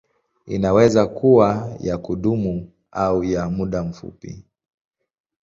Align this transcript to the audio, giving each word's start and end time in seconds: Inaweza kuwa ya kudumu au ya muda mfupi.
Inaweza 0.45 1.07
kuwa 1.07 1.77
ya 1.79 1.97
kudumu 1.97 2.71
au 2.91 3.23
ya 3.23 3.49
muda 3.49 3.83
mfupi. 3.83 4.45